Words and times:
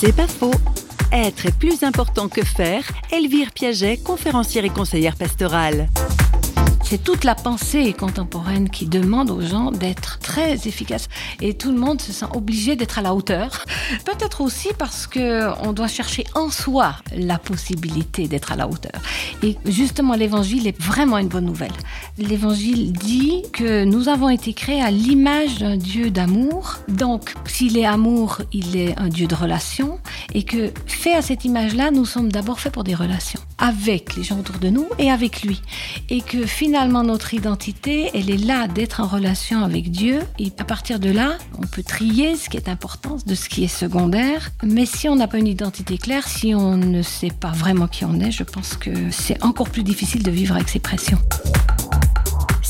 C'est 0.00 0.16
pas 0.16 0.26
faux. 0.26 0.54
Être 1.12 1.44
est 1.44 1.58
plus 1.58 1.82
important 1.82 2.30
que 2.30 2.42
faire. 2.42 2.82
Elvire 3.12 3.52
Piaget, 3.52 3.98
conférencière 3.98 4.64
et 4.64 4.70
conseillère 4.70 5.14
pastorale. 5.14 5.90
C'est 6.82 7.04
toute 7.04 7.22
la 7.22 7.34
pensée 7.34 7.92
contemporaine 7.92 8.70
qui 8.70 8.86
demande 8.86 9.30
aux 9.30 9.42
gens 9.42 9.70
d'être 9.70 10.18
très 10.18 10.54
efficaces. 10.66 11.08
Et 11.42 11.52
tout 11.52 11.70
le 11.70 11.78
monde 11.78 12.00
se 12.00 12.12
sent 12.12 12.26
obligé 12.32 12.76
d'être 12.76 12.98
à 12.98 13.02
la 13.02 13.14
hauteur. 13.14 13.64
Peut-être 14.06 14.40
aussi 14.40 14.70
parce 14.78 15.06
que 15.06 15.50
on 15.62 15.74
doit 15.74 15.86
chercher 15.86 16.24
en 16.34 16.50
soi 16.50 16.96
la 17.14 17.38
possibilité 17.38 18.26
d'être 18.26 18.52
à 18.52 18.56
la 18.56 18.68
hauteur. 18.68 19.00
Et 19.42 19.58
justement, 19.66 20.14
l'évangile 20.14 20.66
est 20.66 20.80
vraiment 20.80 21.18
une 21.18 21.28
bonne 21.28 21.44
nouvelle. 21.44 21.70
L'évangile 22.20 22.92
dit 22.92 23.44
que 23.50 23.84
nous 23.84 24.10
avons 24.10 24.28
été 24.28 24.52
créés 24.52 24.82
à 24.82 24.90
l'image 24.90 25.58
d'un 25.58 25.78
Dieu 25.78 26.10
d'amour. 26.10 26.76
Donc, 26.88 27.32
s'il 27.46 27.78
est 27.78 27.86
amour, 27.86 28.42
il 28.52 28.76
est 28.76 28.94
un 28.98 29.08
Dieu 29.08 29.26
de 29.26 29.34
relation. 29.34 29.98
Et 30.34 30.42
que, 30.42 30.70
fait 30.86 31.14
à 31.14 31.22
cette 31.22 31.46
image-là, 31.46 31.90
nous 31.90 32.04
sommes 32.04 32.30
d'abord 32.30 32.60
faits 32.60 32.74
pour 32.74 32.84
des 32.84 32.94
relations. 32.94 33.40
Avec 33.56 34.16
les 34.16 34.22
gens 34.22 34.38
autour 34.38 34.58
de 34.58 34.68
nous 34.68 34.86
et 34.98 35.10
avec 35.10 35.42
lui. 35.42 35.62
Et 36.10 36.20
que 36.20 36.44
finalement, 36.44 37.02
notre 37.04 37.32
identité, 37.32 38.10
elle 38.12 38.28
est 38.28 38.44
là 38.44 38.68
d'être 38.68 39.00
en 39.00 39.06
relation 39.06 39.64
avec 39.64 39.90
Dieu. 39.90 40.20
Et 40.38 40.52
à 40.58 40.64
partir 40.64 41.00
de 41.00 41.08
là, 41.08 41.38
on 41.56 41.66
peut 41.66 41.82
trier 41.82 42.36
ce 42.36 42.50
qui 42.50 42.58
est 42.58 42.68
important 42.68 43.16
de 43.24 43.34
ce 43.34 43.48
qui 43.48 43.64
est 43.64 43.68
secondaire. 43.68 44.50
Mais 44.62 44.84
si 44.84 45.08
on 45.08 45.16
n'a 45.16 45.26
pas 45.26 45.38
une 45.38 45.46
identité 45.46 45.96
claire, 45.96 46.28
si 46.28 46.54
on 46.54 46.76
ne 46.76 47.00
sait 47.00 47.32
pas 47.32 47.52
vraiment 47.52 47.88
qui 47.88 48.04
on 48.04 48.20
est, 48.20 48.30
je 48.30 48.42
pense 48.42 48.76
que 48.76 49.10
c'est 49.10 49.42
encore 49.42 49.70
plus 49.70 49.84
difficile 49.84 50.22
de 50.22 50.30
vivre 50.30 50.54
avec 50.54 50.68
ces 50.68 50.80
pressions. 50.80 51.18